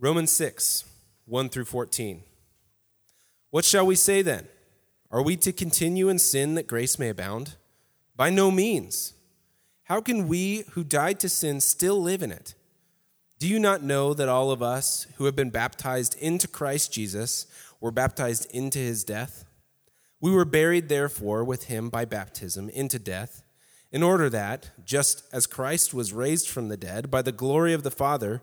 [0.00, 0.84] Romans 6,
[1.26, 2.22] 1 through 14.
[3.50, 4.46] What shall we say then?
[5.10, 7.56] Are we to continue in sin that grace may abound?
[8.14, 9.14] By no means.
[9.84, 12.54] How can we who died to sin still live in it?
[13.40, 17.46] Do you not know that all of us who have been baptized into Christ Jesus
[17.80, 19.46] were baptized into his death?
[20.20, 23.42] We were buried, therefore, with him by baptism into death,
[23.90, 27.82] in order that, just as Christ was raised from the dead by the glory of
[27.82, 28.42] the Father,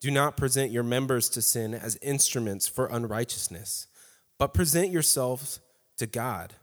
[0.00, 3.86] Do not present your members to sin as instruments for unrighteousness,
[4.38, 5.60] but present yourselves
[5.98, 6.54] to God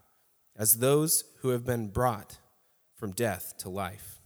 [0.55, 2.39] as those who have been brought
[2.95, 4.19] from death to life,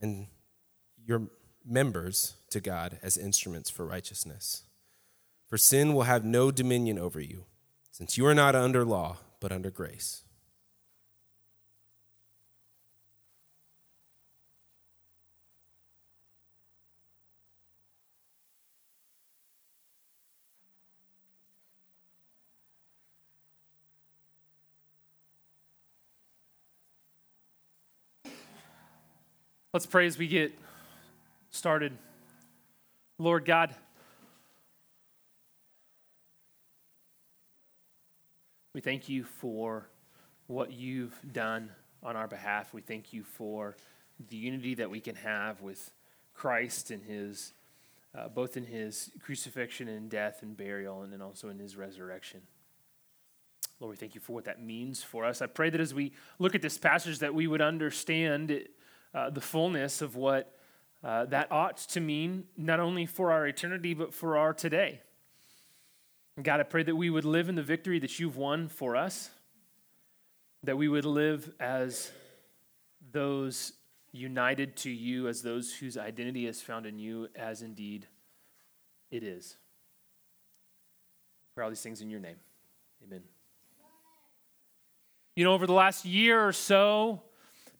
[0.00, 0.26] and
[1.02, 1.30] your
[1.64, 4.64] members to God as instruments for righteousness.
[5.48, 7.46] For sin will have no dominion over you,
[7.90, 10.22] since you are not under law, but under grace.
[29.74, 30.58] Let's pray as we get
[31.50, 31.92] started.
[33.18, 33.74] Lord God,
[38.74, 39.86] we thank you for
[40.46, 41.68] what you've done
[42.02, 42.72] on our behalf.
[42.72, 43.76] We thank you for
[44.30, 45.90] the unity that we can have with
[46.32, 47.52] Christ and his,
[48.16, 52.40] uh, both in his crucifixion and death and burial, and then also in his resurrection.
[53.80, 55.42] Lord, we thank you for what that means for us.
[55.42, 58.70] I pray that as we look at this passage, that we would understand it
[59.14, 60.54] uh, the fullness of what
[61.02, 65.00] uh, that ought to mean, not only for our eternity, but for our today.
[66.42, 69.30] God, I pray that we would live in the victory that you've won for us,
[70.62, 72.12] that we would live as
[73.12, 73.72] those
[74.12, 78.06] united to you, as those whose identity is found in you, as indeed
[79.10, 79.56] it is.
[81.54, 82.36] For all these things in your name.
[83.04, 83.22] Amen.
[85.34, 87.22] You know, over the last year or so,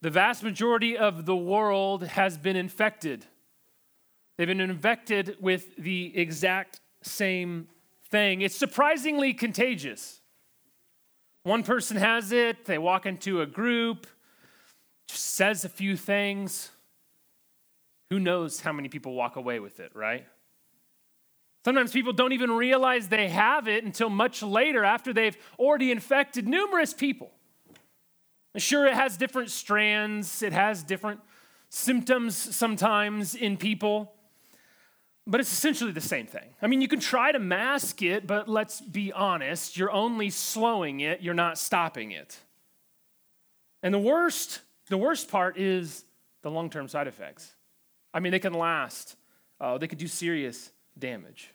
[0.01, 3.25] the vast majority of the world has been infected.
[4.37, 7.67] They've been infected with the exact same
[8.09, 8.41] thing.
[8.41, 10.21] It's surprisingly contagious.
[11.43, 14.07] One person has it, they walk into a group,
[15.07, 16.69] says a few things.
[18.09, 20.25] Who knows how many people walk away with it, right?
[21.65, 26.47] Sometimes people don't even realize they have it until much later after they've already infected
[26.47, 27.31] numerous people.
[28.57, 31.19] Sure, it has different strands, it has different
[31.69, 34.11] symptoms sometimes in people,
[35.27, 36.55] but it's essentially the same thing.
[36.61, 41.01] I mean, you can try to mask it, but let's be honest, you're only slowing
[41.01, 42.39] it, you're not stopping it.
[43.83, 46.03] And the worst, the worst part is
[46.41, 47.53] the long term side effects.
[48.13, 49.15] I mean, they can last,
[49.61, 51.51] uh, they could do serious damage.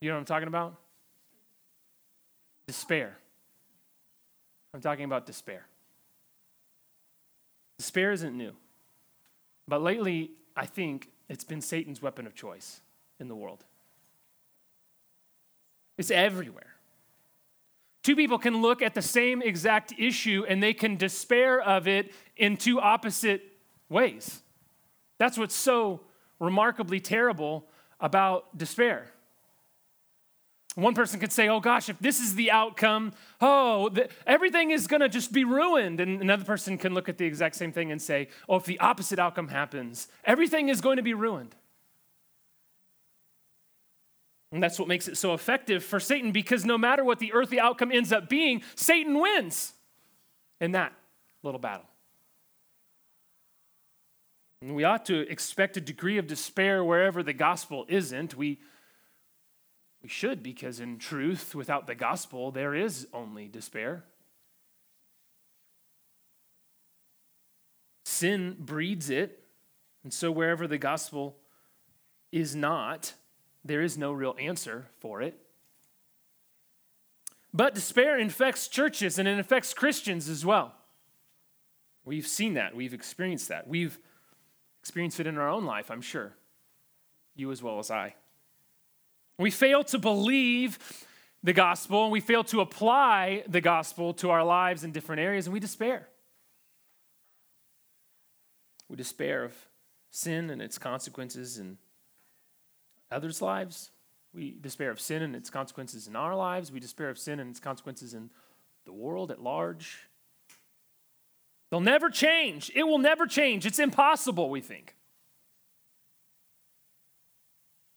[0.00, 0.76] You know what I'm talking about?
[2.68, 3.16] Despair.
[4.74, 5.66] I'm talking about despair.
[7.78, 8.52] Despair isn't new.
[9.68, 12.80] But lately, I think it's been Satan's weapon of choice
[13.20, 13.64] in the world.
[15.98, 16.74] It's everywhere.
[18.02, 22.12] Two people can look at the same exact issue and they can despair of it
[22.36, 23.42] in two opposite
[23.88, 24.42] ways.
[25.18, 26.00] That's what's so
[26.40, 27.64] remarkably terrible
[28.00, 29.06] about despair.
[30.74, 34.86] One person could say, oh gosh, if this is the outcome, oh, the, everything is
[34.86, 36.00] going to just be ruined.
[36.00, 38.78] And another person can look at the exact same thing and say, oh, if the
[38.80, 41.54] opposite outcome happens, everything is going to be ruined.
[44.50, 47.58] And that's what makes it so effective for Satan because no matter what the earthly
[47.60, 49.72] outcome ends up being, Satan wins
[50.60, 50.92] in that
[51.42, 51.86] little battle.
[54.62, 58.36] And we ought to expect a degree of despair wherever the gospel isn't.
[58.36, 58.60] We
[60.02, 64.04] We should, because in truth, without the gospel, there is only despair.
[68.04, 69.44] Sin breeds it,
[70.02, 71.36] and so wherever the gospel
[72.32, 73.14] is not,
[73.64, 75.38] there is no real answer for it.
[77.54, 80.74] But despair infects churches and it infects Christians as well.
[82.04, 82.74] We've seen that.
[82.74, 83.68] We've experienced that.
[83.68, 83.98] We've
[84.80, 86.34] experienced it in our own life, I'm sure.
[87.36, 88.14] You as well as I.
[89.38, 90.78] We fail to believe
[91.42, 95.46] the gospel and we fail to apply the gospel to our lives in different areas
[95.46, 96.08] and we despair.
[98.88, 99.54] We despair of
[100.10, 101.78] sin and its consequences in
[103.10, 103.90] others' lives.
[104.34, 106.70] We despair of sin and its consequences in our lives.
[106.70, 108.30] We despair of sin and its consequences in
[108.84, 110.08] the world at large.
[111.70, 112.70] They'll never change.
[112.74, 113.64] It will never change.
[113.64, 114.94] It's impossible, we think.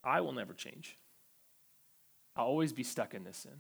[0.03, 0.97] I will never change.
[2.35, 3.59] I'll always be stuck in this sin.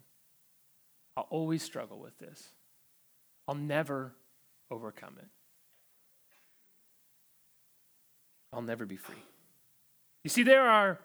[1.15, 2.49] I'll always struggle with this.
[3.47, 4.13] I'll never
[4.69, 5.27] overcome it.
[8.51, 9.15] I'll never be free.
[10.23, 10.99] You see, there are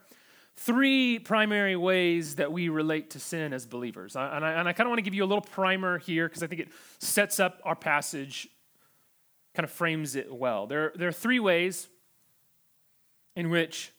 [0.56, 4.16] three primary ways that we relate to sin as believers.
[4.16, 6.46] And I, I kind of want to give you a little primer here because I
[6.46, 6.68] think it
[6.98, 8.48] sets up our passage,
[9.54, 10.66] kind of frames it well.
[10.66, 11.88] There, there are three ways
[13.36, 13.92] in which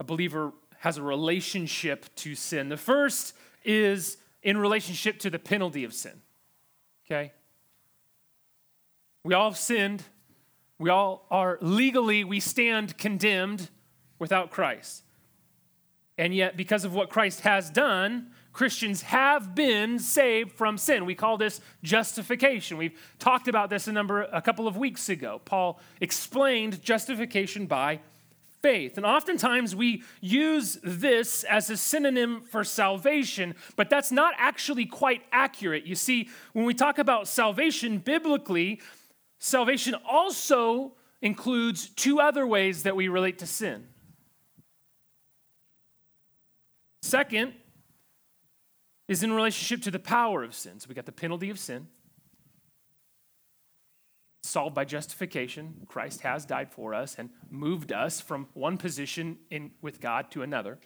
[0.00, 2.68] a believer has a relationship to sin.
[2.68, 3.34] The first
[3.64, 6.22] is in relationship to the penalty of sin.
[7.06, 7.32] Okay?
[9.24, 10.02] We all have sinned.
[10.78, 13.68] We all are legally, we stand condemned
[14.18, 15.02] without Christ.
[16.16, 21.04] And yet, because of what Christ has done, Christians have been saved from sin.
[21.04, 22.76] We call this justification.
[22.76, 25.40] We've talked about this a number a couple of weeks ago.
[25.44, 28.00] Paul explained justification by
[28.62, 28.96] faith.
[28.96, 35.22] And oftentimes we use this as a synonym for salvation, but that's not actually quite
[35.32, 35.84] accurate.
[35.84, 38.80] You see, when we talk about salvation biblically,
[39.38, 43.86] salvation also includes two other ways that we relate to sin.
[47.02, 47.54] Second
[49.08, 50.78] is in relationship to the power of sin.
[50.78, 51.88] So we got the penalty of sin
[54.42, 55.86] solved by justification.
[55.86, 60.42] Christ has died for us and moved us from one position in, with God to
[60.42, 60.78] another.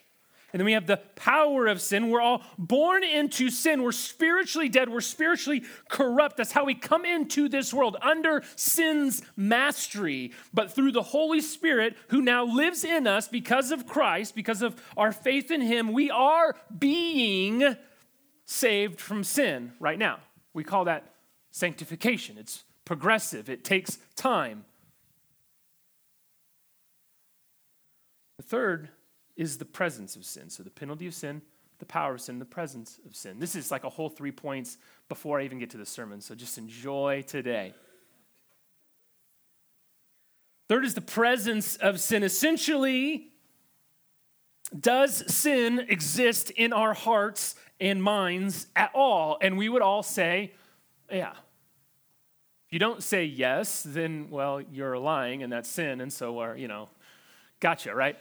[0.52, 2.10] And then we have the power of sin.
[2.10, 3.82] We're all born into sin.
[3.82, 4.90] We're spiritually dead.
[4.90, 6.36] We're spiritually corrupt.
[6.36, 10.32] That's how we come into this world under sin's mastery.
[10.52, 14.80] But through the Holy Spirit, who now lives in us because of Christ, because of
[14.94, 17.76] our faith in Him, we are being
[18.44, 20.18] saved from sin right now.
[20.52, 21.14] We call that
[21.50, 22.36] sanctification.
[22.36, 22.62] It's
[22.92, 24.66] progressive, it takes time.
[28.36, 28.90] The third
[29.34, 30.50] is the presence of sin.
[30.50, 31.40] So the penalty of sin,
[31.78, 33.38] the power of sin, the presence of sin.
[33.38, 34.76] This is like a whole three points
[35.08, 36.20] before I even get to the sermon.
[36.20, 37.72] So just enjoy today.
[40.68, 42.22] Third is the presence of sin.
[42.22, 43.28] Essentially,
[44.78, 49.38] does sin exist in our hearts and minds at all?
[49.40, 50.52] And we would all say,
[51.10, 51.32] yeah,
[52.72, 56.66] you don't say yes, then, well, you're lying and that's sin, and so are, you
[56.66, 56.88] know,
[57.60, 58.18] gotcha, right?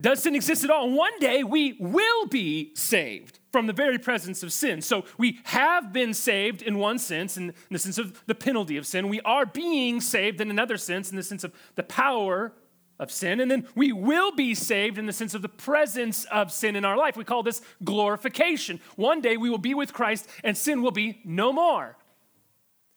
[0.00, 0.90] Does sin exist at all?
[0.90, 4.80] one day we will be saved from the very presence of sin.
[4.80, 8.86] So we have been saved in one sense, in the sense of the penalty of
[8.86, 9.08] sin.
[9.08, 12.54] We are being saved in another sense, in the sense of the power
[13.02, 13.40] of sin.
[13.40, 16.84] And then we will be saved in the sense of the presence of sin in
[16.84, 17.16] our life.
[17.16, 18.80] We call this glorification.
[18.94, 21.96] One day we will be with Christ and sin will be no more.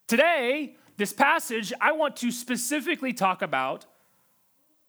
[0.07, 3.87] Today, this passage, I want to specifically talk about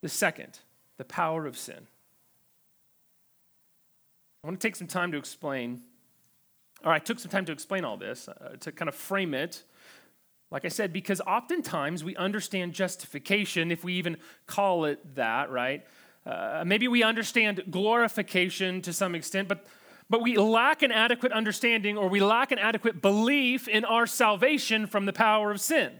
[0.03, 0.61] the second,
[0.99, 1.87] the power of sin.
[4.45, 5.81] I want to take some time to explain,
[6.85, 9.65] or I took some time to explain all this, uh, to kind of frame it
[10.51, 15.85] like I said, because oftentimes we understand justification, if we even call it that, right?
[16.25, 19.67] Uh, maybe we understand glorification to some extent, but,
[20.09, 24.87] but we lack an adequate understanding or we lack an adequate belief in our salvation
[24.87, 25.93] from the power of sin.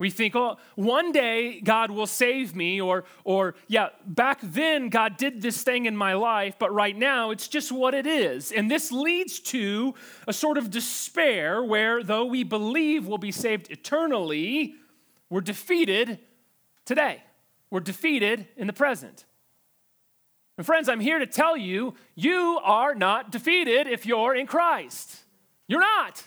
[0.00, 5.18] We think, oh, one day God will save me, or, or yeah, back then God
[5.18, 8.50] did this thing in my life, but right now it's just what it is.
[8.50, 9.94] And this leads to
[10.26, 14.74] a sort of despair where, though we believe we'll be saved eternally,
[15.28, 16.18] we're defeated
[16.86, 17.22] today.
[17.70, 19.26] We're defeated in the present.
[20.56, 25.24] And friends, I'm here to tell you, you are not defeated if you're in Christ.
[25.68, 26.24] You're not.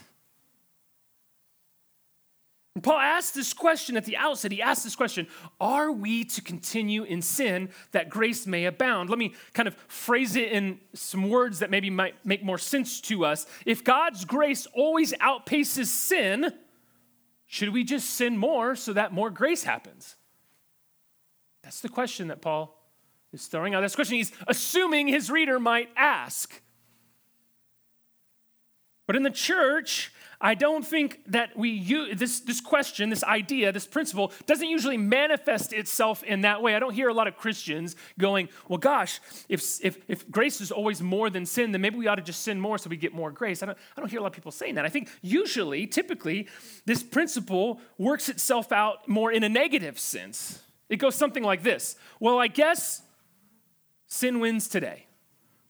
[2.81, 4.51] Paul asked this question at the outset.
[4.51, 5.27] He asked this question
[5.61, 9.09] Are we to continue in sin that grace may abound?
[9.09, 12.99] Let me kind of phrase it in some words that maybe might make more sense
[13.01, 13.45] to us.
[13.65, 16.51] If God's grace always outpaces sin,
[17.45, 20.15] should we just sin more so that more grace happens?
[21.61, 22.75] That's the question that Paul
[23.31, 23.81] is throwing out.
[23.81, 26.59] That's the question he's assuming his reader might ask.
[29.05, 30.11] But in the church,
[30.45, 34.97] I don't think that we use this, this question, this idea, this principle doesn't usually
[34.97, 36.75] manifest itself in that way.
[36.75, 40.69] I don't hear a lot of Christians going, well, gosh, if, if, if grace is
[40.69, 43.13] always more than sin, then maybe we ought to just sin more so we get
[43.13, 43.63] more grace.
[43.63, 44.83] I don't, I don't hear a lot of people saying that.
[44.83, 46.49] I think usually, typically,
[46.85, 50.61] this principle works itself out more in a negative sense.
[50.89, 53.01] It goes something like this Well, I guess
[54.07, 55.07] sin wins today,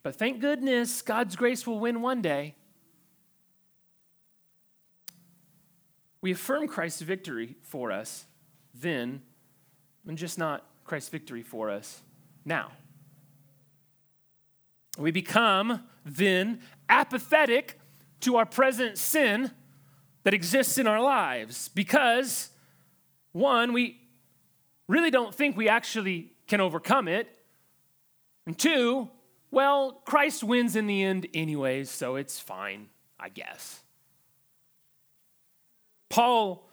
[0.02, 2.56] but thank goodness God's grace will win one day.
[6.24, 8.24] We affirm Christ's victory for us
[8.74, 9.24] then,
[10.08, 12.02] and just not Christ's victory for us
[12.46, 12.72] now.
[14.98, 17.78] We become then apathetic
[18.22, 19.52] to our present sin
[20.24, 22.52] that exists in our lives because,
[23.34, 24.00] one, we
[24.88, 27.28] really don't think we actually can overcome it.
[28.48, 29.10] And two,
[29.52, 32.88] well, Christ wins in the end anyways, so it's fine,
[33.20, 33.83] I guess.
[36.14, 36.70] Paul,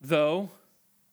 [0.00, 0.48] though,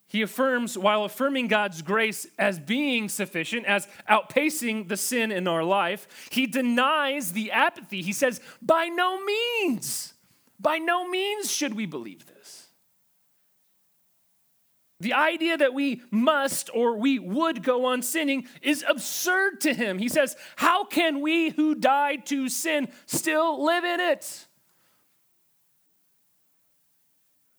[0.06, 5.62] he affirms, while affirming God's grace as being sufficient, as outpacing the sin in our
[5.62, 8.00] life, he denies the apathy.
[8.00, 10.14] He says, by no means,
[10.58, 12.68] by no means should we believe this.
[15.00, 19.98] The idea that we must or we would go on sinning is absurd to him.
[19.98, 24.46] He says, How can we who died to sin still live in it?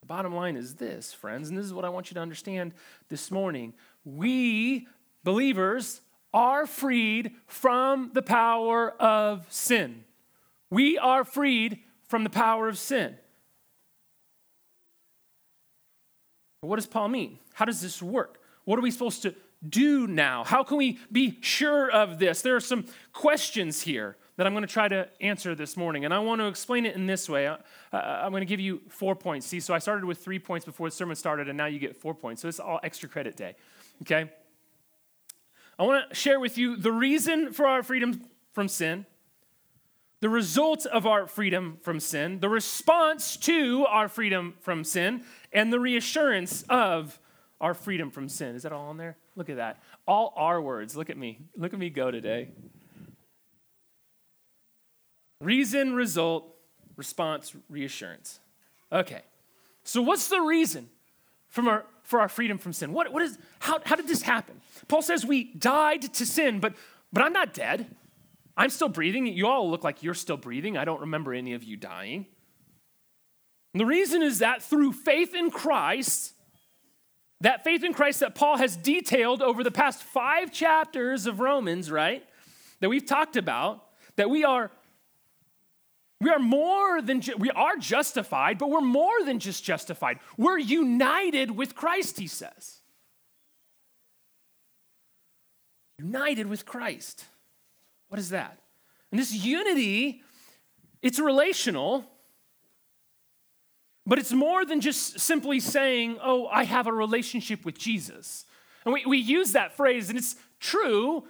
[0.03, 2.73] The bottom line is this, friends, and this is what I want you to understand
[3.07, 3.73] this morning.
[4.03, 4.85] We,
[5.23, 6.01] believers,
[6.33, 10.03] are freed from the power of sin.
[10.69, 11.79] We are freed
[12.09, 13.15] from the power of sin.
[16.59, 17.39] What does Paul mean?
[17.53, 18.41] How does this work?
[18.65, 19.33] What are we supposed to
[19.69, 20.43] do now?
[20.43, 22.41] How can we be sure of this?
[22.41, 26.05] There are some questions here that I'm going to try to answer this morning.
[26.05, 27.47] And I want to explain it in this way.
[27.47, 29.45] I, am going to give you four points.
[29.45, 31.95] See, so I started with three points before the sermon started, and now you get
[31.95, 32.41] four points.
[32.41, 33.55] So it's all extra credit day.
[34.01, 34.31] Okay?
[35.77, 38.21] I want to share with you the reason for our freedom
[38.51, 39.05] from sin,
[40.19, 45.73] the result of our freedom from sin, the response to our freedom from sin, and
[45.73, 47.19] the reassurance of
[47.59, 48.55] our freedom from sin.
[48.55, 49.17] Is that all on there?
[49.35, 49.81] Look at that.
[50.07, 50.95] All our words.
[50.95, 51.39] Look at me.
[51.55, 52.49] Look at me go today.
[55.43, 56.55] Reason, result,
[56.95, 58.39] response, reassurance.
[58.91, 59.21] Okay.
[59.83, 60.89] So, what's the reason
[61.49, 62.93] from our, for our freedom from sin?
[62.93, 64.61] What, what is, how, how did this happen?
[64.87, 66.75] Paul says we died to sin, but,
[67.11, 67.93] but I'm not dead.
[68.55, 69.27] I'm still breathing.
[69.27, 70.77] You all look like you're still breathing.
[70.77, 72.25] I don't remember any of you dying.
[73.73, 76.33] And the reason is that through faith in Christ,
[77.41, 81.91] that faith in Christ that Paul has detailed over the past five chapters of Romans,
[81.91, 82.23] right?
[82.79, 83.83] That we've talked about,
[84.15, 84.71] that we are
[86.23, 90.19] we are more than, ju- we are justified, but we're more than just justified.
[90.37, 92.79] We're united with Christ, he says.
[95.99, 97.25] United with Christ.
[98.07, 98.59] What is that?
[99.11, 100.21] And this unity,
[101.01, 102.05] it's relational,
[104.05, 108.45] but it's more than just simply saying, oh, I have a relationship with Jesus.
[108.85, 111.25] And we, we use that phrase, and it's true,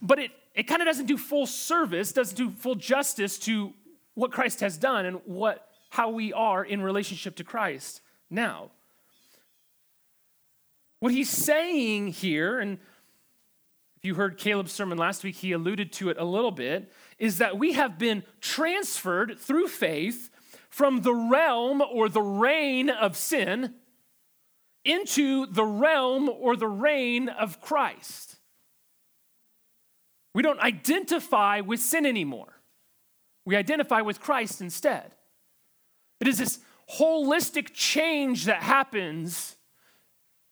[0.00, 3.72] but it, it kind of doesn't do full service, doesn't do full justice to
[4.14, 8.70] what Christ has done and what, how we are in relationship to Christ now.
[11.00, 12.78] What he's saying here, and
[13.96, 17.38] if you heard Caleb's sermon last week, he alluded to it a little bit, is
[17.38, 20.30] that we have been transferred through faith
[20.70, 23.74] from the realm or the reign of sin
[24.84, 28.36] into the realm or the reign of Christ.
[30.34, 32.53] We don't identify with sin anymore.
[33.44, 35.12] We identify with Christ instead.
[36.20, 36.58] It is this
[36.98, 39.56] holistic change that happens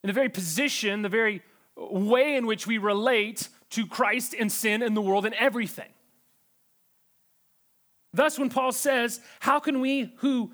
[0.03, 1.43] in the very position, the very
[1.77, 5.89] way in which we relate to Christ and sin and the world and everything.
[8.13, 10.53] Thus, when Paul says, How can we who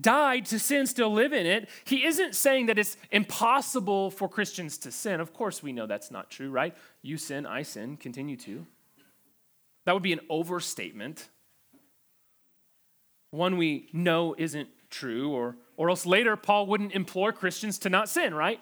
[0.00, 1.68] died to sin still live in it?
[1.84, 5.20] He isn't saying that it's impossible for Christians to sin.
[5.20, 6.74] Of course, we know that's not true, right?
[7.02, 8.66] You sin, I sin, continue to.
[9.84, 11.28] That would be an overstatement
[13.34, 18.08] one we know isn't true, or, or else later Paul wouldn't implore Christians to not
[18.08, 18.60] sin, right?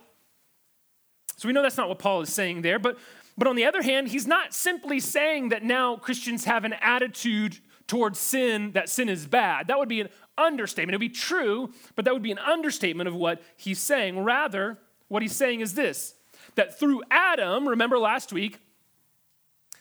[1.36, 2.78] So we know that's not what Paul is saying there.
[2.78, 2.98] But,
[3.36, 7.58] but on the other hand, he's not simply saying that now Christians have an attitude
[7.86, 9.66] towards sin, that sin is bad.
[9.66, 10.94] That would be an understatement.
[10.94, 14.18] It would be true, but that would be an understatement of what he's saying.
[14.20, 16.14] Rather, what he's saying is this
[16.54, 18.58] that through Adam, remember last week,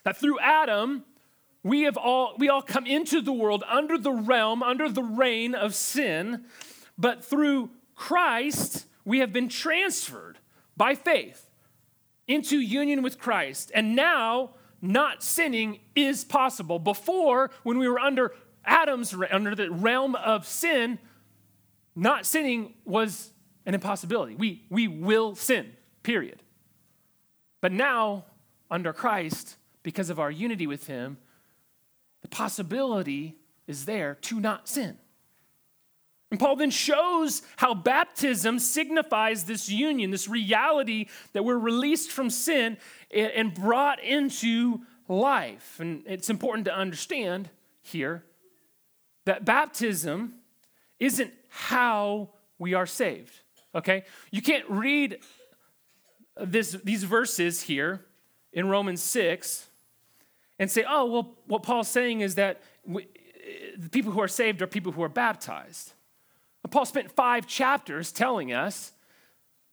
[0.04, 1.04] that through Adam,
[1.64, 5.54] we have all we all come into the world under the realm, under the reign
[5.54, 6.46] of sin,
[6.98, 10.40] but through Christ, we have been transferred
[10.76, 11.50] by faith
[12.28, 13.72] into union with Christ.
[13.76, 14.52] And now
[14.82, 16.80] not sinning is possible.
[16.80, 18.34] Before, when we were under
[18.66, 21.00] Adam's under the realm of sin,
[21.96, 23.32] not sinning was
[23.66, 24.36] an impossibility.
[24.36, 26.42] We, we will sin, period.
[27.60, 28.26] But now,
[28.72, 31.18] under Christ, because of our unity with Him,
[32.32, 34.98] possibility is there to not sin.
[36.32, 42.30] And Paul then shows how baptism signifies this union, this reality that we're released from
[42.30, 42.78] sin
[43.14, 45.78] and brought into life.
[45.80, 47.50] And it's important to understand
[47.82, 48.24] here
[49.26, 50.36] that baptism
[51.00, 53.34] isn't how we are saved.
[53.76, 54.06] Okay?
[54.32, 55.20] You can't read
[56.38, 58.06] this, these verses here
[58.54, 59.68] in Romans 6
[60.62, 63.08] and say, oh, well, what Paul's saying is that we,
[63.76, 65.94] the people who are saved are people who are baptized.
[66.70, 68.94] Paul spent five chapters telling us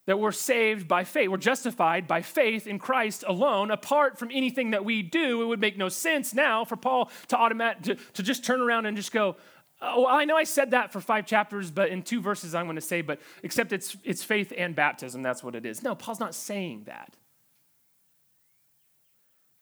[0.06, 1.28] that we're saved by faith.
[1.28, 3.70] We're justified by faith in Christ alone.
[3.70, 7.36] Apart from anything that we do, it would make no sense now for Paul to
[7.36, 9.36] automatic to, to just turn around and just go,
[9.82, 12.76] Oh, I know I said that for five chapters, but in two verses I'm going
[12.76, 15.84] to say, but except it's, it's faith and baptism, that's what it is.
[15.84, 17.14] No, Paul's not saying that.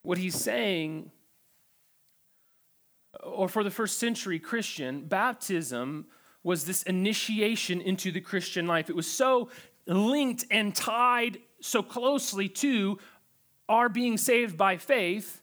[0.03, 1.11] What he's saying,
[3.27, 6.07] or for the first century Christian, baptism
[6.43, 8.89] was this initiation into the Christian life.
[8.89, 9.51] It was so
[9.87, 12.99] linked and tied so closely to
[13.69, 15.43] our being saved by faith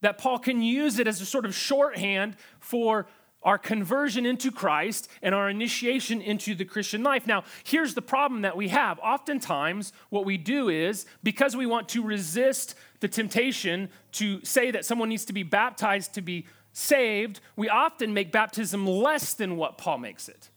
[0.00, 3.06] that Paul can use it as a sort of shorthand for
[3.42, 7.26] our conversion into Christ and our initiation into the Christian life.
[7.26, 8.98] Now, here's the problem that we have.
[9.00, 14.86] Oftentimes, what we do is because we want to resist the temptation to say that
[14.86, 19.78] someone needs to be baptized to be saved, we often make baptism less than what
[19.78, 20.50] Paul makes it.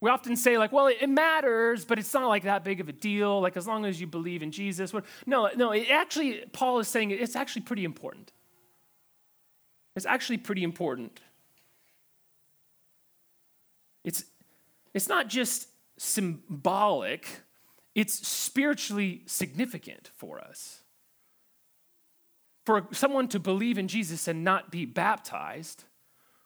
[0.00, 2.92] We often say, like, well, it matters, but it's not like that big of a
[2.92, 3.40] deal.
[3.40, 4.92] Like, as long as you believe in Jesus.
[5.26, 8.32] No, no, it actually, Paul is saying it's actually pretty important.
[9.96, 11.20] It's actually pretty important.
[14.04, 14.24] It's,
[14.92, 17.40] it's not just symbolic,
[17.94, 20.81] it's spiritually significant for us
[22.80, 25.84] for someone to believe in Jesus and not be baptized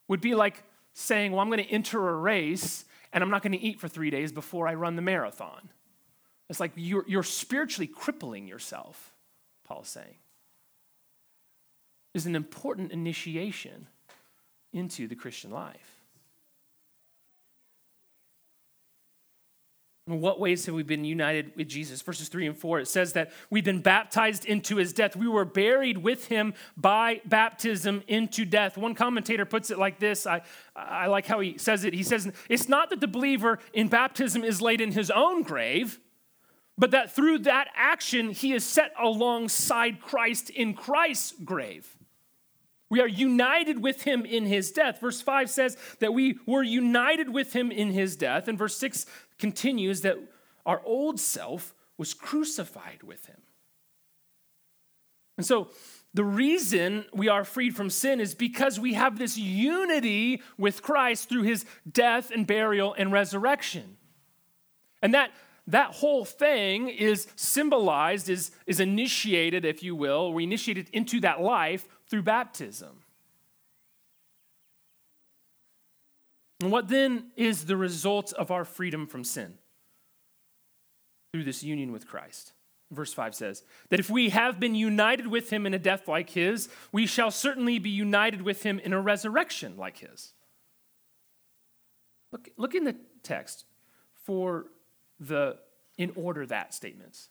[0.08, 3.52] would be like saying, Well, I'm going to enter a race and I'm not going
[3.52, 5.68] to eat for three days before I run the marathon.
[6.48, 9.12] It's like you're, you're spiritually crippling yourself,
[9.64, 10.16] Paul's saying.
[12.14, 13.86] Is an important initiation
[14.72, 15.95] into the Christian life.
[20.08, 22.00] In what ways have we been united with Jesus?
[22.00, 25.16] Verses 3 and 4, it says that we've been baptized into his death.
[25.16, 28.78] We were buried with him by baptism into death.
[28.78, 30.24] One commentator puts it like this.
[30.24, 30.42] I,
[30.76, 31.92] I like how he says it.
[31.92, 35.98] He says, It's not that the believer in baptism is laid in his own grave,
[36.78, 41.95] but that through that action he is set alongside Christ in Christ's grave.
[42.88, 45.00] We are united with him in his death.
[45.00, 48.46] Verse 5 says that we were united with him in his death.
[48.46, 49.06] And verse 6
[49.38, 50.18] continues that
[50.64, 53.40] our old self was crucified with him.
[55.36, 55.68] And so,
[56.14, 61.28] the reason we are freed from sin is because we have this unity with Christ
[61.28, 63.98] through his death and burial and resurrection.
[65.02, 65.32] And that,
[65.66, 71.42] that whole thing is symbolized, is, is initiated, if you will, we initiated into that
[71.42, 73.02] life through baptism.
[76.60, 79.58] And what then is the result of our freedom from sin?
[81.32, 82.52] Through this union with Christ.
[82.90, 86.30] Verse 5 says that if we have been united with him in a death like
[86.30, 90.32] his, we shall certainly be united with him in a resurrection like his.
[92.30, 93.64] Look, look in the text
[94.24, 94.66] for
[95.18, 95.58] the
[95.98, 97.28] in order that statements.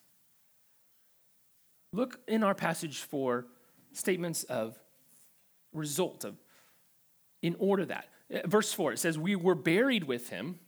[1.94, 3.46] Look in our passage for
[3.96, 4.78] statements of
[5.74, 6.36] result, of
[7.42, 8.10] in order that.
[8.30, 10.60] Eh, verse 4, it says, We were buried with him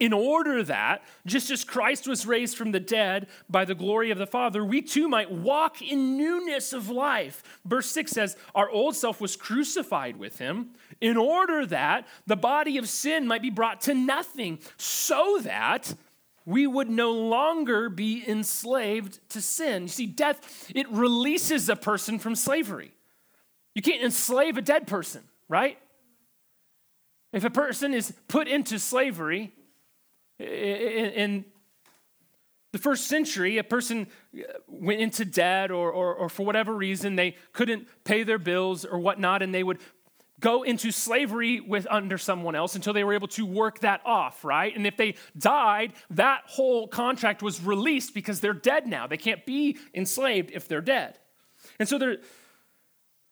[0.00, 4.18] in order that, just as Christ was raised from the dead by the glory of
[4.18, 7.42] the Father, we too might walk in newness of life.
[7.64, 12.76] Verse 6 says, Our old self was crucified with him in order that the body
[12.76, 15.94] of sin might be brought to nothing, so that
[16.46, 19.82] we would no longer be enslaved to sin.
[19.82, 22.92] You see, death, it releases a person from slavery.
[23.74, 25.78] You can't enslave a dead person, right?
[27.32, 29.52] If a person is put into slavery,
[30.38, 31.44] in
[32.72, 37.14] the first century, a person uh, went into debt or, or, or, for whatever reason
[37.14, 39.78] they couldn't pay their bills or whatnot, and they would
[40.44, 44.44] go into slavery with under someone else until they were able to work that off,
[44.44, 44.76] right?
[44.76, 49.06] And if they died, that whole contract was released because they're dead now.
[49.06, 51.18] They can't be enslaved if they're dead.
[51.80, 52.18] And so they're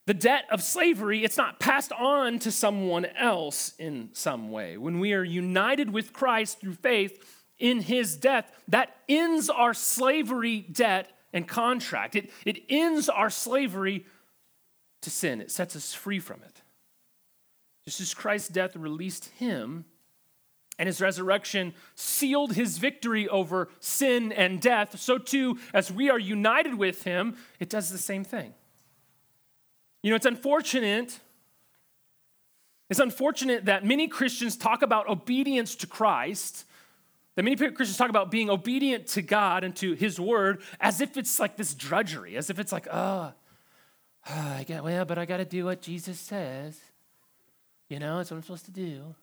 [0.07, 4.79] the debt of slavery, it's not passed on to someone else in some way.
[4.79, 10.61] When we are united with Christ through faith in his death, that ends our slavery
[10.61, 12.17] debt and contract.
[12.17, 14.07] It, it ends our slavery
[15.03, 16.62] to sin, it sets us free from it.
[17.85, 19.85] Just as Christ's death released him,
[20.79, 26.19] and his resurrection sealed his victory over sin and death, so too, as we are
[26.19, 28.55] united with him, it does the same thing.
[30.03, 31.21] You know, it's unfortunate.
[32.91, 36.65] It's unfortunate that many Christians talk about obedience to Christ,
[37.37, 41.17] that many Christians talk about being obedient to God and to His Word as if
[41.17, 43.33] it's like this drudgery, as if it's like, oh,
[44.29, 46.79] I got, well, but I got to do what Jesus says.
[47.93, 49.15] You know, that's what I'm supposed to do.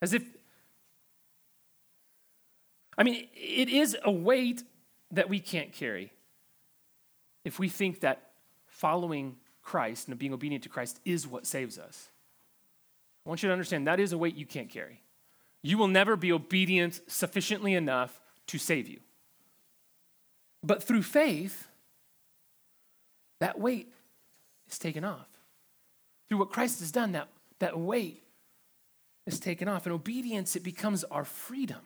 [0.00, 0.22] As if,
[2.96, 4.62] I mean, it is a weight
[5.10, 6.10] that we can't carry
[7.44, 8.30] if we think that
[8.66, 12.08] following Christ and being obedient to Christ is what saves us.
[13.26, 15.02] I want you to understand that is a weight you can't carry.
[15.60, 19.00] You will never be obedient sufficiently enough to save you.
[20.62, 21.68] But through faith,
[23.38, 23.92] that weight
[24.66, 25.29] is taken off.
[26.30, 28.22] Through what Christ has done, that, that weight
[29.26, 29.84] is taken off.
[29.84, 31.80] In obedience, it becomes our freedom.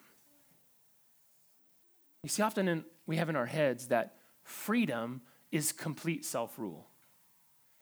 [2.22, 6.87] You see, often in, we have in our heads that freedom is complete self rule.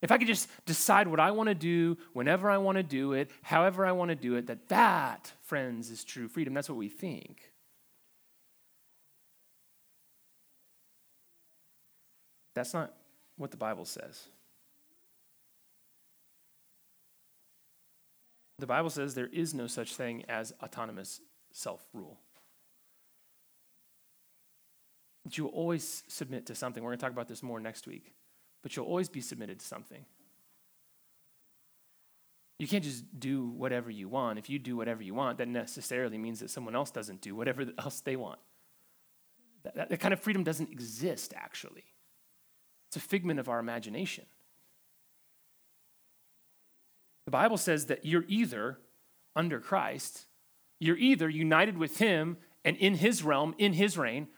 [0.03, 3.13] If I could just decide what I want to do, whenever I want to do
[3.13, 6.55] it, however I want to do it, that that, friends, is true freedom.
[6.55, 7.53] That's what we think.
[12.55, 12.95] That's not
[13.37, 14.29] what the Bible says.
[18.63, 21.21] The Bible says there is no such thing as autonomous
[21.51, 22.21] self rule.
[25.33, 26.81] You will always submit to something.
[26.81, 28.15] We're going to talk about this more next week.
[28.63, 30.05] But you'll always be submitted to something.
[32.61, 34.39] You can't just do whatever you want.
[34.39, 37.67] If you do whatever you want, that necessarily means that someone else doesn't do whatever
[37.81, 38.39] else they want.
[39.65, 41.87] That, that, that kind of freedom doesn't exist, actually.
[42.87, 44.27] It's a figment of our imagination.
[47.25, 48.79] The Bible says that you're either
[49.35, 50.27] under Christ,
[50.79, 54.29] you're either united with Him and in His realm, in His reign,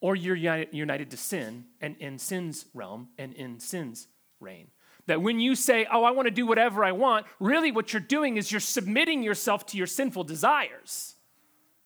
[0.00, 4.08] or you're united to sin and in sin's realm and in sin's
[4.40, 4.68] reign.
[5.06, 8.00] That when you say, Oh, I want to do whatever I want, really what you're
[8.00, 11.14] doing is you're submitting yourself to your sinful desires.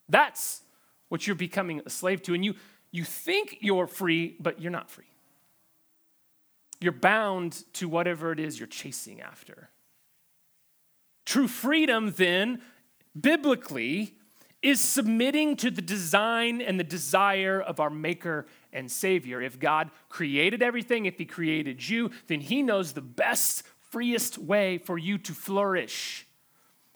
[0.09, 0.62] That's
[1.09, 2.35] what you're becoming a slave to.
[2.35, 2.55] And you,
[2.90, 5.05] you think you're free, but you're not free.
[6.81, 9.71] You're bound to whatever it is you're chasing after.
[11.27, 12.62] True freedom, then,
[13.21, 14.15] biblically,
[14.62, 19.43] is submitting to the design and the desire of our Maker and Savior.
[19.43, 24.79] If God created everything, if He created you, then He knows the best, freest way
[24.79, 26.27] for you to flourish.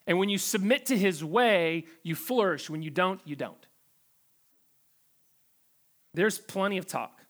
[0.06, 2.70] And when you submit to His way, you flourish.
[2.70, 3.66] When you don't, you don't.
[6.14, 7.20] There's plenty of talk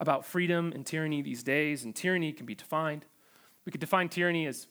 [0.00, 3.04] about freedom and tyranny these days, and tyranny can be defined.
[3.64, 4.66] We could define tyranny as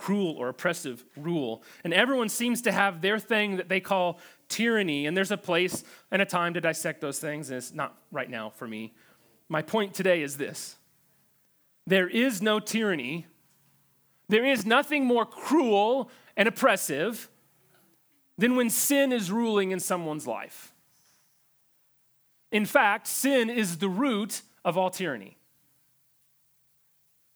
[0.00, 1.62] cruel or oppressive rule.
[1.84, 5.06] And everyone seems to have their thing that they call tyranny.
[5.06, 8.30] And there's a place and a time to dissect those things, and it's not right
[8.30, 8.94] now for me.
[9.48, 10.76] My point today is this
[11.86, 13.26] there is no tyranny,
[14.28, 17.28] there is nothing more cruel and oppressive
[18.38, 20.72] than when sin is ruling in someone's life.
[22.50, 25.36] In fact, sin is the root of all tyranny.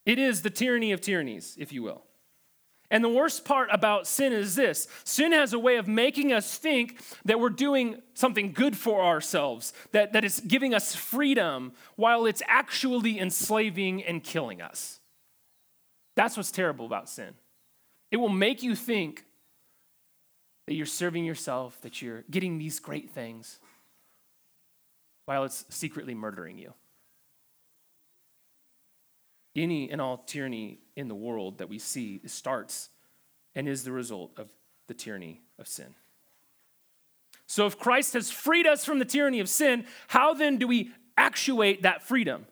[0.07, 2.05] It is the tyranny of tyrannies, if you will.
[2.91, 6.57] And the worst part about sin is this sin has a way of making us
[6.57, 12.27] think that we're doing something good for ourselves, that, that it's giving us freedom, while
[12.27, 15.01] it's actually enslaving and killing us.
[16.15, 17.35] That's what's terrible about sin.
[18.11, 19.25] It will make you think
[20.67, 23.59] that you're serving yourself, that you're getting these great things
[25.27, 26.75] while it's secretly murdering you.
[29.57, 32.91] Any and all tyranny in the world that we see starts
[33.55, 34.49] and is the result of
[34.87, 35.95] the tyranny of sin.
[37.47, 40.93] So, if Christ has freed us from the tyranny of sin, how then do we
[41.17, 42.47] actuate that freedom?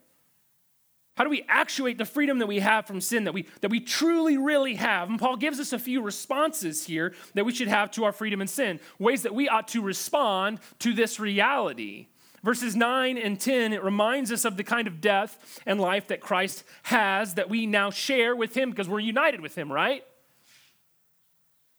[1.15, 3.79] How do we actuate the freedom that we have from sin, that we, that we
[3.79, 5.09] truly, really have?
[5.09, 8.41] And Paul gives us a few responses here that we should have to our freedom
[8.41, 12.07] and sin, ways that we ought to respond to this reality.
[12.43, 16.19] Verses 9 and 10, it reminds us of the kind of death and life that
[16.19, 20.03] Christ has that we now share with him because we're united with him, right?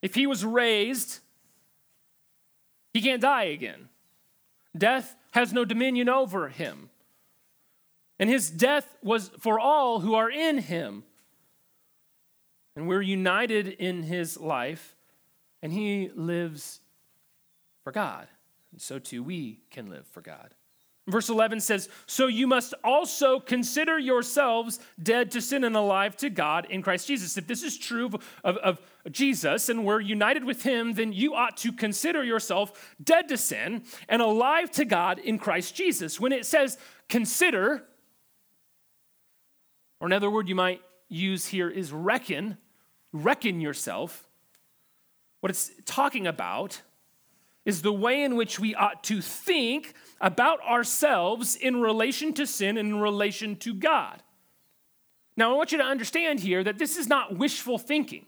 [0.00, 1.20] If he was raised,
[2.94, 3.88] he can't die again.
[4.77, 6.88] Death has no dominion over him.
[8.18, 11.03] And his death was for all who are in him.
[12.77, 14.96] And we're united in his life,
[15.62, 16.81] and he lives
[17.85, 18.27] for God.
[18.78, 20.54] So too we can live for God.
[21.06, 26.30] Verse 11 says, So you must also consider yourselves dead to sin and alive to
[26.30, 27.37] God in Christ Jesus.
[27.37, 28.10] If this is true
[28.42, 33.28] of, of, Jesus and we're united with him, then you ought to consider yourself dead
[33.28, 36.18] to sin and alive to God in Christ Jesus.
[36.18, 36.78] When it says
[37.10, 37.84] consider,
[40.00, 42.56] or another word you might use here is reckon,
[43.12, 44.26] reckon yourself.
[45.40, 46.80] What it's talking about
[47.64, 52.77] is the way in which we ought to think about ourselves in relation to sin
[52.77, 54.22] and in relation to God.
[55.37, 58.27] Now, I want you to understand here that this is not wishful thinking.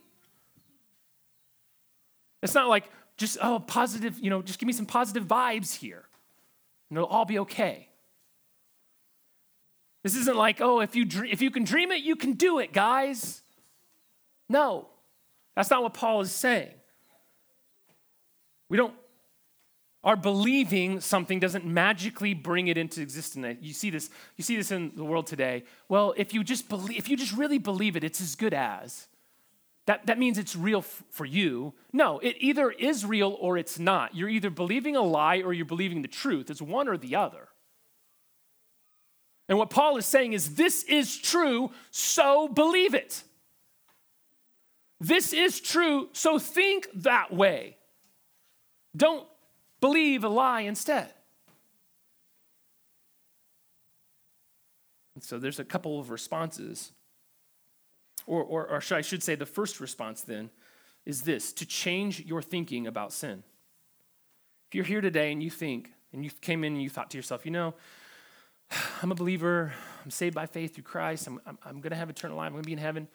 [2.43, 6.03] It's not like just, oh, positive, you know, just give me some positive vibes here
[6.89, 7.89] and it'll all be okay.
[10.03, 12.71] This isn't like, oh, if you, if you can dream it, you can do it,
[12.71, 13.41] guys.
[14.49, 14.87] No,
[15.55, 16.71] that's not what Paul is saying.
[18.69, 18.93] We don't,
[20.07, 23.57] our believing something doesn't magically bring it into existence.
[23.59, 25.65] You see this, you see this in the world today.
[25.89, 29.09] Well, if you just believe, if you just really believe it, it's as good as.
[29.85, 31.73] That, that means it's real f- for you.
[31.91, 34.15] No, it either is real or it's not.
[34.15, 36.49] You're either believing a lie or you're believing the truth.
[36.49, 37.49] It's one or the other.
[39.49, 43.23] And what Paul is saying is this is true, so believe it.
[45.01, 47.75] This is true, so think that way.
[48.95, 49.27] Don't
[49.87, 51.13] believe a lie instead.
[55.15, 56.91] And so there's a couple of responses.
[58.25, 60.49] Or, or, or I should say, the first response then
[61.05, 63.43] is this to change your thinking about sin.
[64.67, 67.17] If you're here today and you think, and you came in and you thought to
[67.17, 67.73] yourself, you know,
[69.01, 69.73] I'm a believer.
[70.03, 71.27] I'm saved by faith through Christ.
[71.27, 72.47] I'm, I'm, I'm going to have eternal life.
[72.47, 73.07] I'm going to be in heaven.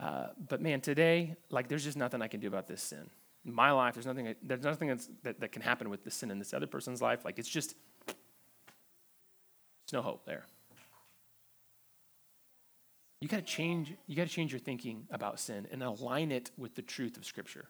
[0.00, 3.08] Uh, but man, today, like, there's just nothing I can do about this sin.
[3.48, 4.88] My life, there's nothing, there's nothing
[5.22, 7.24] that, that can happen with this sin in this other person's life.
[7.24, 10.44] Like, it's just, there's no hope there.
[13.20, 16.50] You got to change, you got to change your thinking about sin and align it
[16.58, 17.66] with the truth of Scripture.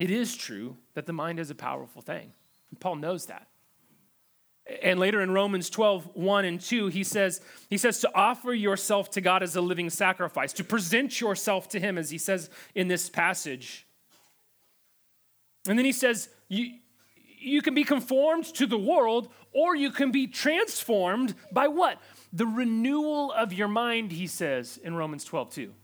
[0.00, 2.32] It is true that the mind is a powerful thing.
[2.80, 3.46] Paul knows that.
[4.82, 9.10] And later in Romans 12, 1 and 2, he says, he says to offer yourself
[9.10, 12.88] to God as a living sacrifice, to present yourself to him, as he says in
[12.88, 13.86] this passage.
[15.68, 16.74] And then he says, you,
[17.38, 22.00] you can be conformed to the world, or you can be transformed by what?
[22.32, 25.74] The renewal of your mind, he says in Romans 12, 2.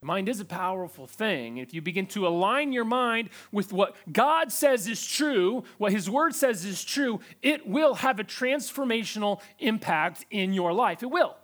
[0.00, 1.58] The mind is a powerful thing.
[1.58, 6.08] If you begin to align your mind with what God says is true, what His
[6.08, 11.02] Word says is true, it will have a transformational impact in your life.
[11.02, 11.36] It will.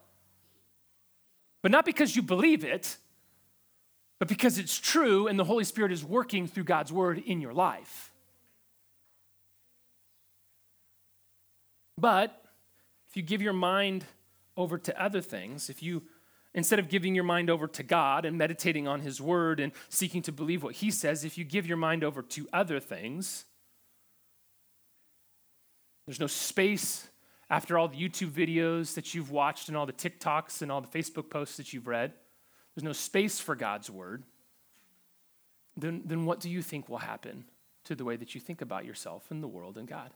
[1.62, 2.96] But not because you believe it,
[4.18, 7.52] but because it's true and the Holy Spirit is working through God's Word in your
[7.52, 8.10] life.
[11.98, 12.42] But
[13.10, 14.06] if you give your mind
[14.56, 16.02] over to other things, if you
[16.56, 20.22] Instead of giving your mind over to God and meditating on His Word and seeking
[20.22, 23.44] to believe what He says, if you give your mind over to other things,
[26.06, 27.08] there's no space
[27.50, 30.88] after all the YouTube videos that you've watched and all the TikToks and all the
[30.88, 32.14] Facebook posts that you've read.
[32.74, 34.24] There's no space for God's Word.
[35.76, 37.44] Then, then what do you think will happen
[37.84, 40.10] to the way that you think about yourself and the world and God?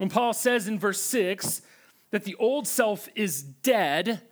[0.00, 1.60] When Paul says in verse 6
[2.10, 4.22] that the old self is dead,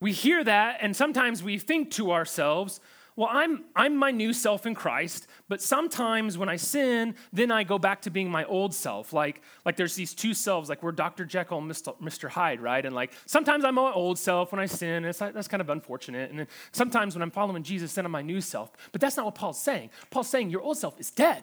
[0.00, 2.78] we hear that and sometimes we think to ourselves,
[3.16, 7.64] well, I'm, I'm my new self in Christ, but sometimes when I sin, then I
[7.64, 9.12] go back to being my old self.
[9.12, 11.24] Like, like there's these two selves, like we're Dr.
[11.24, 12.28] Jekyll and Mr.
[12.28, 12.86] Hyde, right?
[12.86, 15.70] And like sometimes I'm my old self when I sin, and it's, that's kind of
[15.70, 16.30] unfortunate.
[16.30, 18.70] And then sometimes when I'm following Jesus, then I'm my new self.
[18.92, 19.90] But that's not what Paul's saying.
[20.10, 21.42] Paul's saying your old self is dead.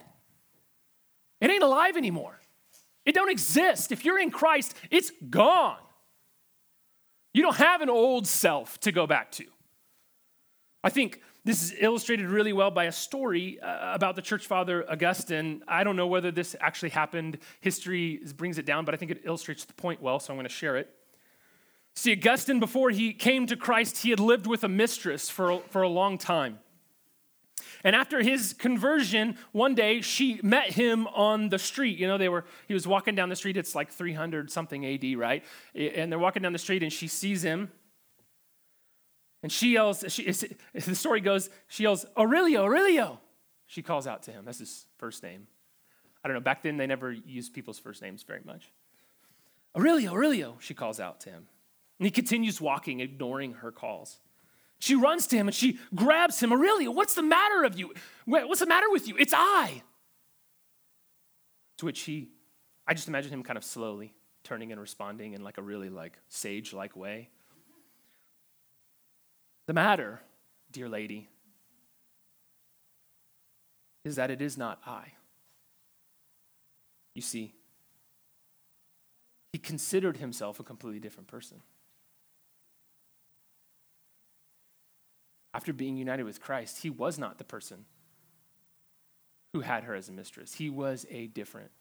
[1.41, 2.37] It ain't alive anymore.
[3.05, 3.91] It don't exist.
[3.91, 5.77] If you're in Christ, it's gone.
[7.33, 9.45] You don't have an old self to go back to.
[10.83, 14.89] I think this is illustrated really well by a story uh, about the church father
[14.89, 15.63] Augustine.
[15.67, 17.39] I don't know whether this actually happened.
[17.61, 20.47] History brings it down, but I think it illustrates the point well, so I'm going
[20.47, 20.93] to share it.
[21.95, 25.81] See, Augustine, before he came to Christ, he had lived with a mistress for, for
[25.81, 26.59] a long time.
[27.83, 31.97] And after his conversion, one day she met him on the street.
[31.97, 33.57] You know, they were he was walking down the street.
[33.57, 35.43] It's like 300 something AD, right?
[35.75, 37.71] And they're walking down the street, and she sees him.
[39.43, 40.31] And she yells, she,
[40.73, 43.19] the story goes, she yells, Aurelio, Aurelio.
[43.65, 44.45] She calls out to him.
[44.45, 45.47] That's his first name.
[46.23, 48.71] I don't know, back then they never used people's first names very much.
[49.75, 51.47] Aurelio, Aurelio, she calls out to him.
[51.97, 54.19] And he continues walking, ignoring her calls.
[54.81, 56.51] She runs to him and she grabs him.
[56.51, 57.93] Aurelia, what's the matter of you?
[58.25, 59.15] What's the matter with you?
[59.19, 59.83] It's I.
[61.77, 62.29] To which he,
[62.87, 66.17] I just imagine him kind of slowly turning and responding in like a really like
[66.29, 67.29] sage-like way.
[69.67, 70.19] The matter,
[70.71, 71.29] dear lady,
[74.03, 75.13] is that it is not I.
[77.13, 77.53] You see,
[79.53, 81.61] he considered himself a completely different person.
[85.53, 87.85] After being united with Christ, he was not the person
[89.53, 90.53] who had her as a mistress.
[90.53, 91.71] He was a different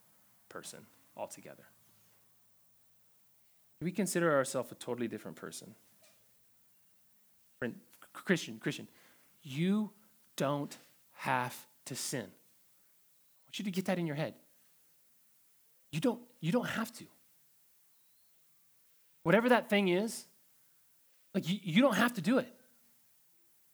[0.48, 0.80] person
[1.16, 1.64] altogether.
[3.80, 5.74] We consider ourselves a totally different person.
[8.12, 8.88] Christian, Christian,
[9.42, 9.90] you
[10.37, 10.76] don't
[11.12, 11.56] have
[11.87, 12.22] to sin.
[12.22, 14.35] I want you to get that in your head.
[15.92, 17.04] You don't, you don't have to.
[19.22, 20.24] Whatever that thing is,
[21.35, 22.48] like you, you don't have to do it.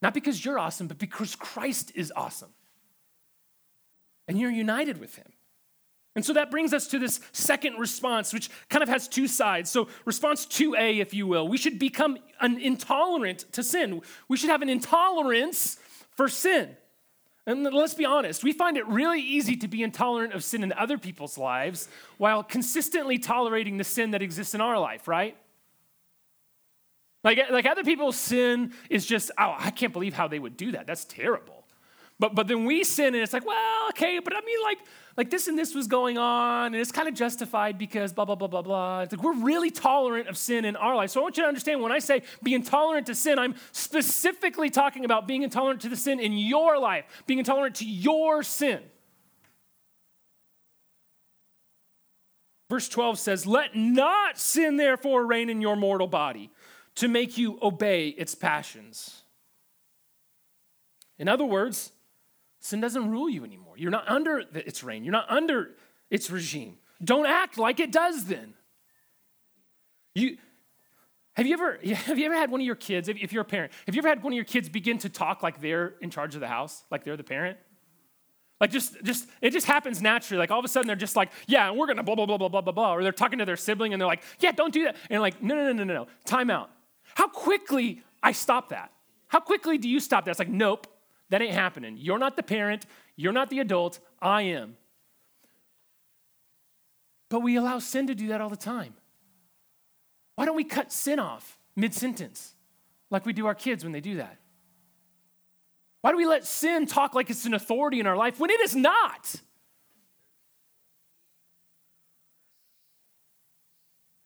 [0.03, 2.51] Not because you're awesome, but because Christ is awesome.
[4.29, 5.33] And you're united with him.
[6.15, 9.71] And so that brings us to this second response, which kind of has two sides.
[9.71, 14.01] So, response 2A, if you will, we should become an intolerant to sin.
[14.27, 15.77] We should have an intolerance
[16.11, 16.75] for sin.
[17.47, 20.73] And let's be honest, we find it really easy to be intolerant of sin in
[20.73, 25.37] other people's lives while consistently tolerating the sin that exists in our life, right?
[27.27, 30.71] Like, like other people's sin is just, oh, I can't believe how they would do
[30.71, 30.87] that.
[30.87, 31.65] That's terrible.
[32.21, 34.79] But, but then we sin and it's like, well, okay, but I mean, like,
[35.17, 38.37] like this and this was going on, and it's kind of justified because blah, blah,
[38.37, 39.01] blah, blah, blah.
[39.01, 41.11] It's like we're really tolerant of sin in our life.
[41.11, 44.71] So I want you to understand when I say be intolerant to sin, I'm specifically
[44.71, 48.79] talking about being intolerant to the sin in your life, being intolerant to your sin.
[52.71, 56.53] Verse 12 says, Let not sin therefore reign in your mortal body
[56.97, 59.23] to make you obey its passions.
[61.19, 61.93] In other words,
[62.61, 63.75] sin doesn't rule you anymore.
[63.77, 65.71] You're not under its reign, you're not under
[66.11, 66.79] its regime.
[67.03, 68.55] Don't act like it does then.
[70.15, 70.39] You,
[71.35, 73.73] have you ever have you ever had one of your kids, if you're a parent,
[73.87, 76.35] have you ever had one of your kids begin to talk like they're in charge
[76.35, 77.59] of the house, like they're the parent?
[78.59, 80.39] Like just just it just happens naturally.
[80.39, 82.49] Like all of a sudden they're just like, yeah, we're gonna blah blah blah blah
[82.49, 82.95] blah blah blah.
[82.95, 84.97] Or they're talking to their sibling and they're like, yeah, don't do that.
[85.11, 86.07] And like, no, no, no, no, no, no.
[86.25, 86.71] Time out.
[87.17, 88.93] How quickly I stop that?
[89.29, 90.33] How quickly do you stop that?
[90.33, 90.87] It's like, nope,
[91.31, 91.97] that ain't happening.
[91.99, 92.85] You're not the parent,
[93.17, 94.77] you're not the adult, I am.
[97.31, 98.93] But we allow sin to do that all the time.
[100.35, 102.55] Why don't we cut sin off mid sentence
[103.11, 104.37] like we do our kids when they do that?
[106.03, 108.61] Why do we let sin talk like it's an authority in our life when it
[108.61, 109.37] is not?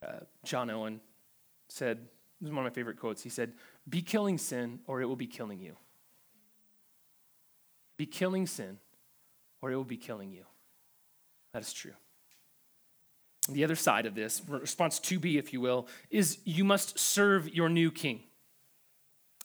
[0.05, 1.01] Uh, John Owen
[1.69, 2.09] said,
[2.41, 3.23] this is one of my favorite quotes.
[3.23, 3.53] He said,
[3.89, 5.77] Be killing sin, or it will be killing you.
[7.97, 8.79] Be killing sin,
[9.61, 10.45] or it will be killing you.
[11.53, 11.93] That is true.
[13.49, 17.69] The other side of this, response 2B, if you will, is you must serve your
[17.69, 18.23] new king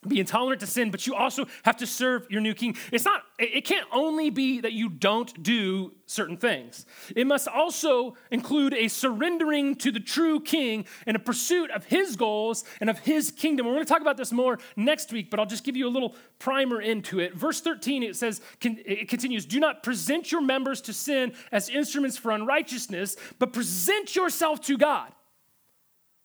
[0.07, 2.75] be intolerant to sin, but you also have to serve your new king.
[2.91, 6.85] It's not, it can't only be that you don't do certain things.
[7.15, 12.15] It must also include a surrendering to the true king and a pursuit of his
[12.15, 13.65] goals and of his kingdom.
[13.65, 15.89] We're going to talk about this more next week, but I'll just give you a
[15.89, 17.35] little primer into it.
[17.35, 22.17] Verse 13, it says, it continues, do not present your members to sin as instruments
[22.17, 25.11] for unrighteousness, but present yourself to God.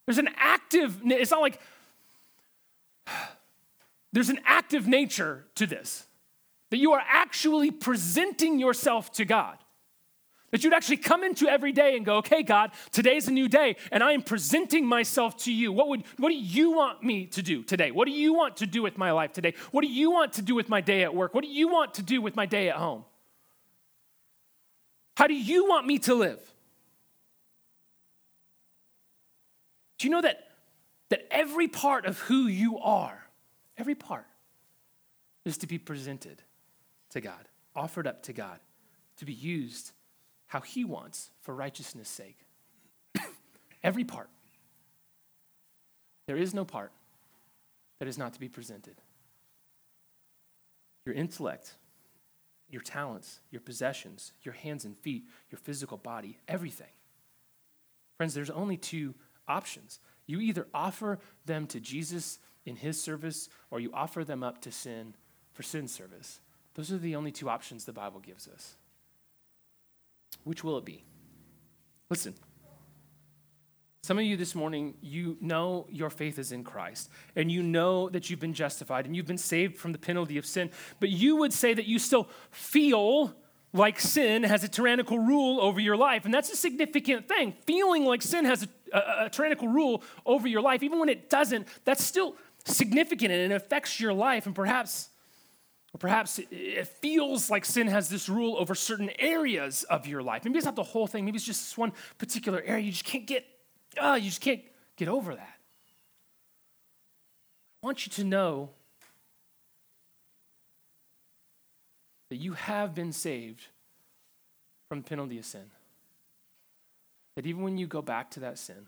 [0.05, 1.59] There's an active, it's not like,
[4.13, 6.07] there's an active nature to this.
[6.71, 9.57] that you are actually presenting yourself to God.
[10.51, 13.77] That you'd actually come into every day and go, okay, God, today's a new day,
[13.89, 15.71] and I am presenting myself to you.
[15.71, 17.91] What, would, what do you want me to do today?
[17.91, 19.53] What do you want to do with my life today?
[19.71, 21.33] What do you want to do with my day at work?
[21.33, 23.05] What do you want to do with my day at home?
[25.15, 26.39] How do you want me to live?
[29.99, 30.49] Do you know that,
[31.09, 33.20] that every part of who you are,
[33.81, 34.27] every part,
[35.43, 36.43] is to be presented
[37.09, 38.59] to God, offered up to God,
[39.17, 39.91] to be used
[40.45, 42.37] how He wants for righteousness' sake.
[43.83, 44.29] Every part.
[46.27, 46.91] There is no part
[47.97, 49.01] that is not to be presented.
[51.03, 51.73] Your intellect,
[52.69, 56.93] your talents, your possessions, your hands and feet, your physical body, everything.
[58.17, 59.15] Friends, there's only two
[59.47, 59.99] options.
[60.27, 61.17] You either offer
[61.47, 65.15] them to Jesus in his service or you offer them up to sin
[65.53, 66.39] for sin's service.
[66.75, 68.75] Those are the only two options the Bible gives us.
[70.43, 71.03] Which will it be?
[72.09, 72.33] Listen.
[74.03, 78.09] Some of you this morning, you know your faith is in Christ, and you know
[78.09, 81.35] that you've been justified and you've been saved from the penalty of sin, but you
[81.35, 83.35] would say that you still feel
[83.73, 86.25] like sin has a tyrannical rule over your life.
[86.25, 87.53] And that's a significant thing.
[87.65, 91.29] Feeling like sin has a, a, a tyrannical rule over your life, even when it
[91.29, 92.35] doesn't, that's still
[92.65, 94.45] significant and it affects your life.
[94.45, 95.09] And perhaps
[95.93, 100.45] or perhaps it feels like sin has this rule over certain areas of your life.
[100.45, 101.25] Maybe it's not the whole thing.
[101.25, 102.85] Maybe it's just this one particular area.
[102.85, 103.45] You just can't get,
[104.01, 104.61] uh, you just can't
[104.95, 105.57] get over that.
[107.83, 108.69] I want you to know
[112.29, 113.67] that you have been saved
[114.87, 115.71] from the penalty of sin.
[117.35, 118.87] That even when you go back to that sin,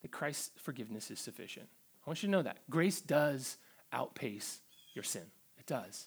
[0.00, 1.68] that Christ's forgiveness is sufficient.
[2.06, 2.58] I want you to know that.
[2.68, 3.56] Grace does
[3.92, 4.60] outpace
[4.94, 5.24] your sin.
[5.58, 6.06] It does.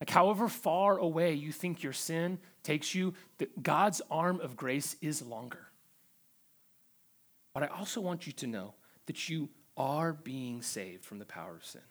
[0.00, 3.14] Like, however far away you think your sin takes you,
[3.60, 5.66] God's arm of grace is longer.
[7.52, 8.74] But I also want you to know
[9.06, 11.82] that you are being saved from the power of sin.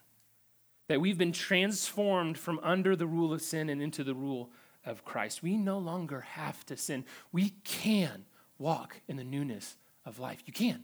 [0.88, 4.50] That we've been transformed from under the rule of sin and into the rule
[4.86, 5.44] of Christ.
[5.44, 7.06] We no longer have to sin.
[7.32, 8.26] We can
[8.58, 10.42] walk in the newness of life.
[10.46, 10.84] You can.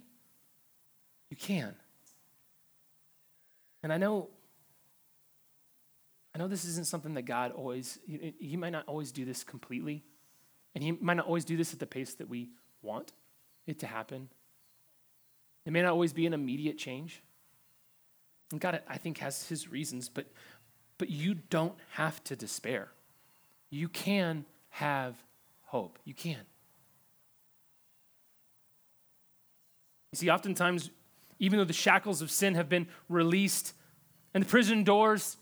[1.29, 1.75] You can.
[3.85, 4.29] And I know
[6.33, 10.03] I know this isn't something that God always, He might not always do this completely,
[10.73, 12.49] and He might not always do this at the pace that we
[12.81, 13.13] want
[13.67, 14.29] it to happen.
[15.67, 17.21] It may not always be an immediate change.
[18.51, 20.25] And God, I think, has His reasons, but,
[20.97, 22.89] but you don't have to despair.
[23.69, 25.15] You can have
[25.61, 25.99] hope.
[26.05, 26.41] You can.
[30.11, 30.89] You see, oftentimes,
[31.39, 33.73] even though the shackles of sin have been released
[34.33, 35.37] and the prison doors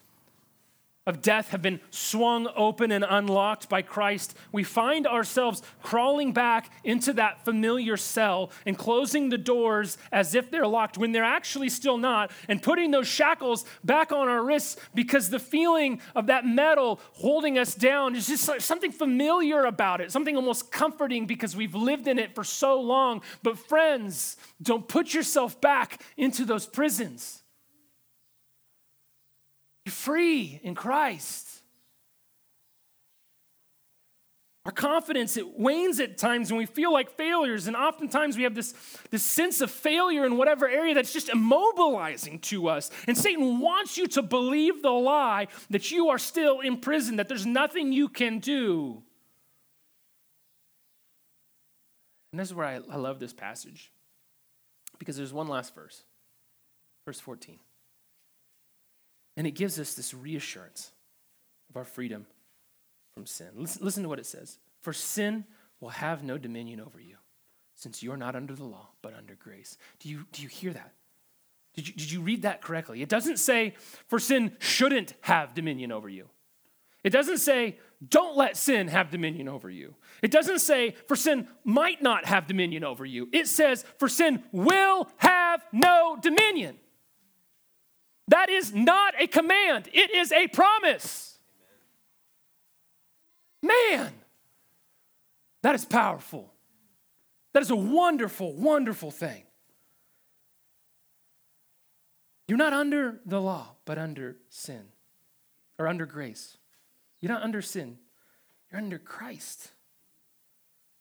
[1.06, 6.72] of death have been swung open and unlocked by Christ, we find ourselves crawling back
[6.84, 11.70] into that familiar cell and closing the doors as if they're locked when they're actually
[11.70, 16.46] still not, and putting those shackles back on our wrists because the feeling of that
[16.46, 21.76] metal holding us down is just something familiar about it, something almost comforting because we've
[21.76, 23.22] lived in it for so long.
[23.42, 27.43] But, friends, don't put yourself back into those prisons.
[29.88, 31.50] Free in Christ.
[34.66, 38.56] Our confidence, it wanes at times when we feel like failures, and oftentimes we have
[38.56, 38.74] this,
[39.12, 42.90] this sense of failure in whatever area that's just immobilizing to us.
[43.06, 47.28] And Satan wants you to believe the lie that you are still in prison, that
[47.28, 49.04] there's nothing you can do.
[52.32, 53.92] And this is where I, I love this passage,
[54.98, 56.04] because there's one last verse,
[57.06, 57.60] verse 14.
[59.36, 60.92] And it gives us this reassurance
[61.70, 62.26] of our freedom
[63.14, 63.50] from sin.
[63.56, 65.46] Listen, listen to what it says For sin
[65.80, 67.18] will have no dominion over you,
[67.76, 69.78] since you're not under the law, but under grace.
[70.00, 70.94] Do you, do you hear that?
[71.76, 73.02] Did you, did you read that correctly?
[73.02, 73.74] It doesn't say,
[74.08, 76.30] For sin shouldn't have dominion over you.
[77.04, 77.78] It doesn't say,
[78.10, 79.96] don't let sin have dominion over you.
[80.22, 83.30] It doesn't say, for sin might not have dominion over you.
[83.32, 86.78] It says, for sin will have no dominion.
[88.28, 91.38] That is not a command, it is a promise.
[93.62, 94.12] Man,
[95.62, 96.54] that is powerful.
[97.54, 99.44] That is a wonderful, wonderful thing.
[102.48, 104.84] You're not under the law, but under sin
[105.80, 106.58] or under grace.
[107.22, 107.98] You're not under sin,
[108.70, 109.72] you're under Christ.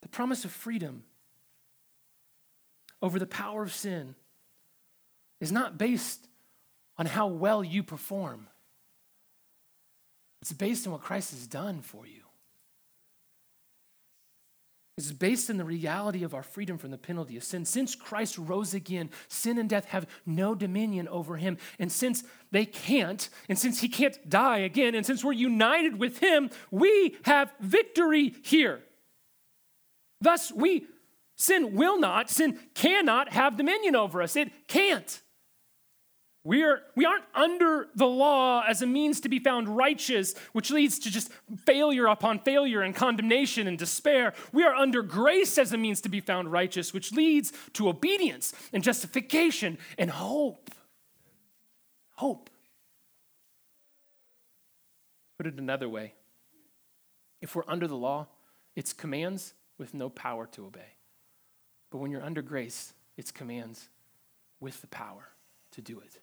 [0.02, 1.04] The promise of freedom
[3.00, 4.14] over the power of sin
[5.40, 6.28] is not based
[6.98, 8.48] on how well you perform.
[10.40, 12.22] It's based on what Christ has done for you.
[14.98, 17.64] It's based in the reality of our freedom from the penalty of sin.
[17.64, 21.56] Since Christ rose again, sin and death have no dominion over him.
[21.78, 26.18] And since they can't, and since he can't die again, and since we're united with
[26.18, 28.82] him, we have victory here.
[30.20, 30.86] Thus, we
[31.36, 34.36] sin will not, sin cannot have dominion over us.
[34.36, 35.22] It can't.
[36.44, 40.72] We, are, we aren't under the law as a means to be found righteous, which
[40.72, 41.30] leads to just
[41.64, 44.34] failure upon failure and condemnation and despair.
[44.52, 48.52] We are under grace as a means to be found righteous, which leads to obedience
[48.72, 50.70] and justification and hope.
[52.14, 52.50] Hope.
[55.38, 56.14] Put it another way
[57.42, 58.28] if we're under the law,
[58.76, 60.96] it's commands with no power to obey.
[61.90, 63.88] But when you're under grace, it's commands
[64.60, 65.28] with the power
[65.72, 66.21] to do it.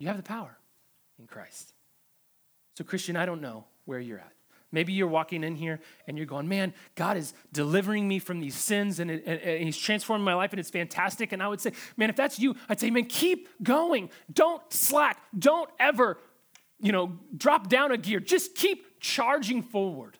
[0.00, 0.58] You have the power
[1.20, 1.74] in Christ.
[2.76, 4.32] So, Christian, I don't know where you're at.
[4.72, 8.54] Maybe you're walking in here and you're going, man, God is delivering me from these
[8.54, 11.32] sins and, and, and, He's transforming my life and it's fantastic.
[11.32, 14.10] And I would say, man, if that's you, I'd say, man, keep going.
[14.32, 15.18] Don't slack.
[15.36, 16.18] Don't ever,
[16.80, 18.20] you know, drop down a gear.
[18.20, 20.18] Just keep charging forward.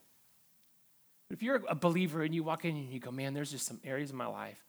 [1.28, 3.66] But if you're a believer and you walk in and you go, man, there's just
[3.66, 4.62] some areas of my life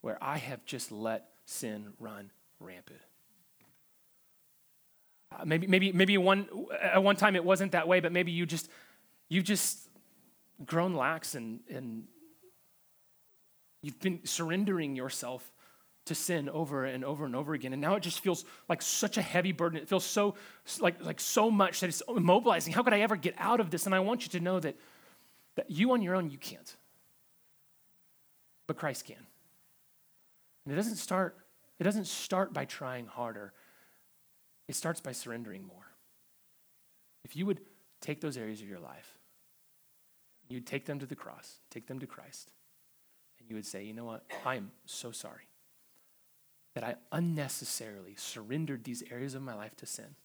[0.00, 3.00] where I have just let sin run rampant.
[5.44, 6.48] Maybe, maybe, maybe one,
[6.80, 8.68] at one time it wasn't that way, but maybe you just,
[9.28, 9.88] you've just
[10.64, 12.04] grown lax and, and
[13.82, 15.50] you've been surrendering yourself
[16.06, 17.72] to sin over and over and over again.
[17.72, 19.80] And now it just feels like such a heavy burden.
[19.80, 20.34] It feels so
[20.78, 22.74] like, like so much that it's immobilizing.
[22.74, 23.86] How could I ever get out of this?
[23.86, 24.76] And I want you to know that,
[25.56, 26.76] that you on your own, you can't.
[28.66, 29.16] But Christ can.
[30.64, 31.36] And it doesn't start,
[31.78, 33.52] it doesn't start by trying harder.
[34.68, 35.92] It starts by surrendering more.
[37.24, 37.60] If you would
[38.00, 39.18] take those areas of your life,
[40.48, 42.50] you'd take them to the cross, take them to Christ,
[43.38, 44.24] and you would say, you know what?
[44.44, 45.48] I am so sorry
[46.74, 50.16] that I unnecessarily surrendered these areas of my life to sin.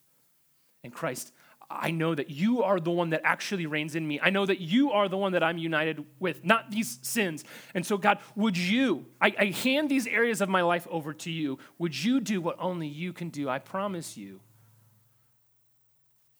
[0.84, 1.32] And Christ,
[1.72, 4.20] I know that you are the one that actually reigns in me.
[4.22, 7.44] I know that you are the one that I'm united with, not these sins.
[7.76, 11.30] And so, God, would you, I, I, hand these areas of my life over to
[11.30, 11.60] you.
[11.78, 13.50] Would you do what only you can do?
[13.50, 14.40] I promise you,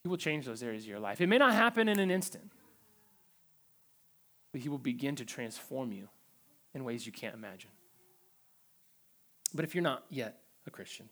[0.04, 1.22] He will change those areas of your life.
[1.22, 2.52] It may not happen in an instant,
[4.52, 6.10] but He will begin to transform you
[6.74, 7.70] in ways you can't imagine.
[9.54, 11.08] But if you're not yet a Christian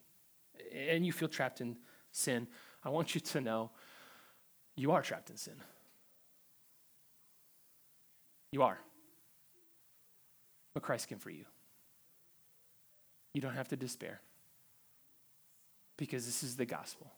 [0.74, 1.78] and you feel trapped in
[2.12, 2.48] sin,
[2.84, 3.72] I want you to know
[4.78, 5.56] you are trapped in sin.
[8.52, 8.78] You are.
[10.74, 11.46] But Christ can free you.
[13.34, 14.22] You don't have to despair.
[15.98, 17.12] Because this is the gospel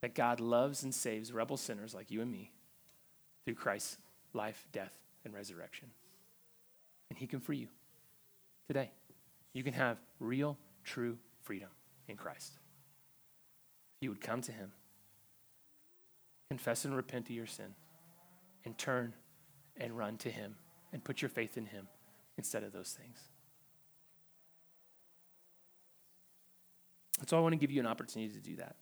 [0.00, 2.52] that God loves and saves rebel sinners like you and me
[3.44, 3.98] through Christ's
[4.32, 4.92] life, death,
[5.24, 5.88] and resurrection.
[7.10, 7.68] And He can free you
[8.68, 8.90] today.
[9.52, 11.68] You can have real, true freedom
[12.08, 12.52] in Christ.
[14.00, 14.72] If you would come to Him
[16.52, 17.74] confess and repent of your sin,
[18.66, 19.14] and turn
[19.78, 20.54] and run to Him
[20.92, 21.88] and put your faith in Him
[22.36, 23.16] instead of those things.
[27.20, 28.76] And so I want to give you an opportunity to do that.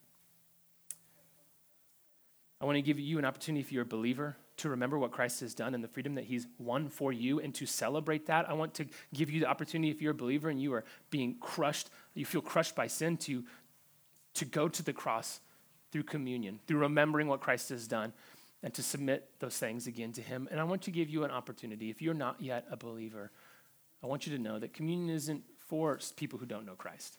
[2.60, 5.38] I want to give you an opportunity, if you're a believer, to remember what Christ
[5.38, 8.50] has done and the freedom that He's won for you and to celebrate that.
[8.50, 11.36] I want to give you the opportunity, if you're a believer and you are being
[11.38, 13.44] crushed, you feel crushed by sin, to,
[14.34, 15.38] to go to the cross
[15.92, 18.12] through communion, through remembering what Christ has done,
[18.62, 20.48] and to submit those things again to Him.
[20.50, 21.90] And I want to give you an opportunity.
[21.90, 23.30] If you're not yet a believer,
[24.02, 27.18] I want you to know that communion isn't for people who don't know Christ.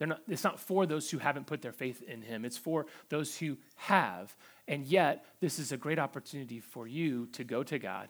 [0.00, 3.36] Not, it's not for those who haven't put their faith in Him, it's for those
[3.38, 4.34] who have.
[4.68, 8.08] And yet, this is a great opportunity for you to go to God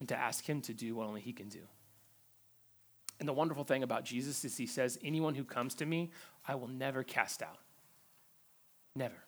[0.00, 1.62] and to ask Him to do what only He can do.
[3.18, 6.10] And the wonderful thing about Jesus is He says, Anyone who comes to me,
[6.46, 7.58] I will never cast out.
[8.98, 9.27] Never.